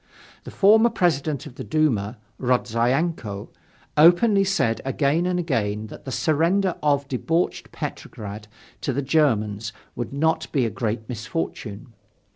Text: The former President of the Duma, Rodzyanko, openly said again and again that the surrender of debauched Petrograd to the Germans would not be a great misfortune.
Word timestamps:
The 0.45 0.49
former 0.49 0.89
President 0.89 1.45
of 1.45 1.53
the 1.57 1.63
Duma, 1.63 2.17
Rodzyanko, 2.41 3.49
openly 3.95 4.43
said 4.43 4.81
again 4.83 5.27
and 5.27 5.37
again 5.37 5.85
that 5.89 6.05
the 6.05 6.11
surrender 6.11 6.73
of 6.81 7.07
debauched 7.07 7.71
Petrograd 7.71 8.47
to 8.81 8.93
the 8.93 9.03
Germans 9.03 9.71
would 9.95 10.11
not 10.11 10.51
be 10.51 10.65
a 10.65 10.71
great 10.71 11.07
misfortune. 11.07 11.93